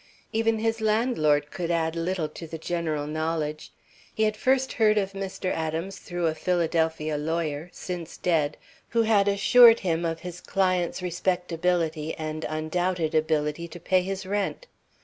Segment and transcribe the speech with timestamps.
[0.33, 3.71] Even his landlord could add little to the general knowledge.
[4.15, 5.51] He had first heard of Mr.
[5.53, 8.57] Adams through a Philadelphia lawyer, since dead,
[8.89, 14.65] who had assured him of his client's respectability and undoubted ability to pay his rent.